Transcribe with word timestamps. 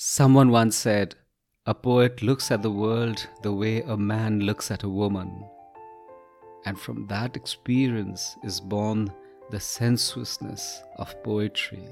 Someone 0.00 0.52
once 0.52 0.76
said, 0.76 1.16
A 1.66 1.74
poet 1.74 2.22
looks 2.22 2.52
at 2.52 2.62
the 2.62 2.70
world 2.70 3.26
the 3.42 3.52
way 3.52 3.82
a 3.82 3.96
man 3.96 4.38
looks 4.38 4.70
at 4.70 4.84
a 4.84 4.88
woman. 4.88 5.44
And 6.66 6.78
from 6.78 7.08
that 7.08 7.34
experience 7.34 8.36
is 8.44 8.60
born 8.60 9.12
the 9.50 9.58
sensuousness 9.58 10.84
of 10.98 11.20
poetry. 11.24 11.82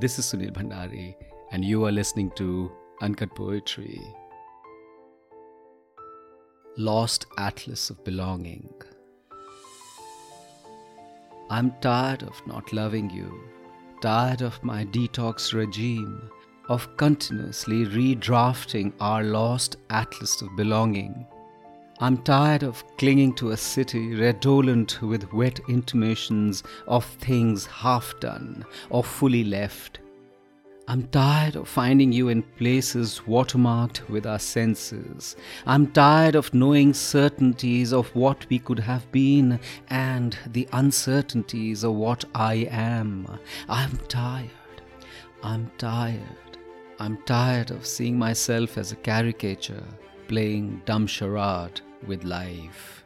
This 0.00 0.18
is 0.18 0.26
Sunil 0.26 0.50
Bhandari, 0.50 1.14
and 1.52 1.64
you 1.64 1.84
are 1.84 1.92
listening 1.92 2.32
to 2.32 2.72
Uncut 3.00 3.32
Poetry. 3.36 4.02
Lost 6.76 7.26
Atlas 7.38 7.90
of 7.90 8.02
Belonging. 8.02 8.74
I'm 11.48 11.70
tired 11.80 12.24
of 12.24 12.44
not 12.44 12.72
loving 12.72 13.08
you 13.08 13.40
tired 14.04 14.42
of 14.42 14.62
my 14.62 14.84
detox 14.84 15.54
regime, 15.54 16.30
of 16.68 16.94
continuously 16.98 17.86
redrafting 17.86 18.92
our 19.00 19.22
lost 19.22 19.76
atlas 19.88 20.42
of 20.42 20.54
belonging. 20.56 21.26
I'm 22.00 22.18
tired 22.18 22.64
of 22.64 22.84
clinging 22.98 23.32
to 23.36 23.52
a 23.52 23.56
city 23.56 24.14
redolent 24.14 25.00
with 25.00 25.32
wet 25.32 25.58
intimations 25.70 26.62
of 26.86 27.06
things 27.06 27.64
half 27.64 28.12
done 28.20 28.66
or 28.90 29.02
fully 29.02 29.42
left. 29.42 30.00
I'm 30.86 31.04
tired 31.08 31.56
of 31.56 31.66
finding 31.66 32.12
you 32.12 32.28
in 32.28 32.42
places 32.42 33.22
watermarked 33.26 34.06
with 34.10 34.26
our 34.26 34.38
senses. 34.38 35.34
I'm 35.66 35.86
tired 35.92 36.34
of 36.34 36.52
knowing 36.52 36.92
certainties 36.92 37.92
of 37.94 38.14
what 38.14 38.46
we 38.50 38.58
could 38.58 38.80
have 38.80 39.10
been 39.10 39.60
and 39.88 40.36
the 40.46 40.68
uncertainties 40.72 41.84
of 41.84 41.94
what 41.94 42.26
I 42.34 42.68
am. 42.70 43.26
I'm 43.66 43.96
tired. 44.08 44.50
I'm 45.42 45.70
tired. 45.78 46.58
I'm 46.98 47.16
tired 47.24 47.70
of 47.70 47.86
seeing 47.86 48.18
myself 48.18 48.76
as 48.76 48.92
a 48.92 48.96
caricature 48.96 49.84
playing 50.28 50.82
dumb 50.84 51.06
charade 51.06 51.80
with 52.06 52.24
life. 52.24 53.03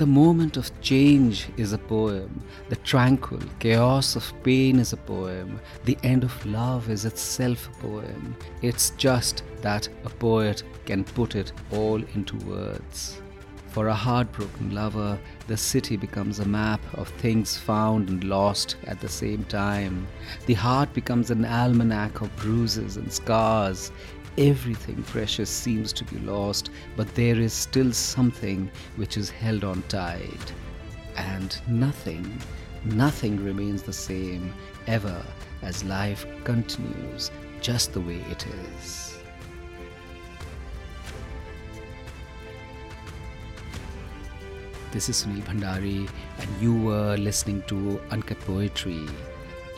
The 0.00 0.06
moment 0.06 0.56
of 0.56 0.80
change 0.80 1.50
is 1.58 1.74
a 1.74 1.78
poem. 1.78 2.42
The 2.70 2.76
tranquil 2.76 3.42
chaos 3.58 4.16
of 4.16 4.32
pain 4.42 4.78
is 4.78 4.94
a 4.94 4.96
poem. 4.96 5.60
The 5.84 5.98
end 6.02 6.24
of 6.24 6.46
love 6.46 6.88
is 6.88 7.04
itself 7.04 7.68
a 7.68 7.82
poem. 7.82 8.34
It's 8.62 8.94
just 8.96 9.42
that 9.60 9.90
a 10.06 10.08
poet 10.08 10.62
can 10.86 11.04
put 11.04 11.34
it 11.34 11.52
all 11.70 12.02
into 12.14 12.38
words. 12.46 13.20
For 13.66 13.88
a 13.88 13.94
heartbroken 13.94 14.74
lover, 14.74 15.18
the 15.48 15.56
city 15.58 15.98
becomes 15.98 16.40
a 16.40 16.48
map 16.48 16.80
of 16.94 17.08
things 17.08 17.58
found 17.58 18.08
and 18.08 18.24
lost 18.24 18.76
at 18.86 19.00
the 19.00 19.08
same 19.08 19.44
time. 19.44 20.08
The 20.46 20.54
heart 20.54 20.94
becomes 20.94 21.30
an 21.30 21.44
almanac 21.44 22.22
of 22.22 22.34
bruises 22.36 22.96
and 22.96 23.12
scars. 23.12 23.92
Everything 24.38 25.02
precious 25.02 25.50
seems 25.50 25.92
to 25.92 26.04
be 26.04 26.18
lost, 26.20 26.70
but 26.96 27.14
there 27.14 27.38
is 27.38 27.52
still 27.52 27.92
something 27.92 28.70
which 28.96 29.16
is 29.16 29.28
held 29.28 29.64
on 29.64 29.82
tight. 29.88 30.52
And 31.16 31.60
nothing, 31.68 32.38
nothing 32.84 33.44
remains 33.44 33.82
the 33.82 33.92
same 33.92 34.54
ever 34.86 35.22
as 35.62 35.84
life 35.84 36.26
continues 36.44 37.30
just 37.60 37.92
the 37.92 38.00
way 38.00 38.24
it 38.30 38.46
is. 38.46 39.18
This 44.92 45.08
is 45.08 45.24
Sunil 45.24 45.42
Bhandari, 45.42 46.08
and 46.38 46.48
you 46.60 46.74
were 46.74 47.16
listening 47.16 47.62
to 47.68 48.00
Uncut 48.10 48.40
Poetry. 48.40 49.06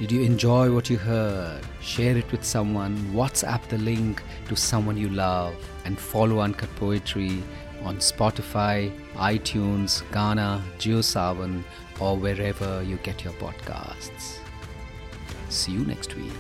Did 0.03 0.11
you 0.11 0.23
enjoy 0.23 0.75
what 0.75 0.91
you 0.91 0.99
heard? 0.99 1.61
Share 1.81 2.17
it 2.17 2.33
with 2.33 2.43
someone, 2.43 2.97
WhatsApp 3.15 3.69
the 3.69 3.79
link 3.79 4.21
to 4.49 4.57
someone 4.57 4.97
you 4.97 5.09
love, 5.09 5.55
and 5.85 5.97
follow 5.97 6.41
Uncut 6.41 6.75
Poetry 6.75 7.41
on 7.85 7.99
Spotify, 7.99 8.91
iTunes, 9.15 10.03
Gaana, 10.11 10.61
JioSaavn, 10.81 11.63
or 12.01 12.17
wherever 12.17 12.83
you 12.83 12.97
get 13.05 13.23
your 13.23 13.33
podcasts. 13.35 14.39
See 15.51 15.71
you 15.71 15.85
next 15.85 16.17
week. 16.17 16.33